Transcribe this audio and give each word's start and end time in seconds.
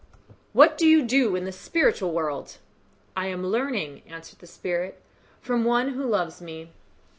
"What 0.51 0.79
do 0.79 0.87
you 0.87 1.03
do 1.05 1.35
in 1.35 1.45
the 1.45 1.51
spiritual 1.51 2.11
world?" 2.11 2.57
"I 3.15 3.27
am 3.27 3.45
learning," 3.45 4.01
answered 4.07 4.39
the 4.39 4.47
spirit, 4.47 4.99
"from 5.41 5.63
one 5.63 5.89
who 5.89 6.07
loves 6.09 6.41
me." 6.41 6.71